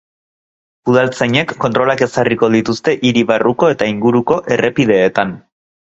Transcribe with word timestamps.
Udaltzainek 0.93 1.51
kontrolak 1.65 2.01
ezarriko 2.07 2.49
dituzte 2.57 2.97
hiri 3.09 3.23
barruko 3.33 3.73
eta 3.75 3.91
inguruko 3.95 4.39
errepideetan. 4.57 5.37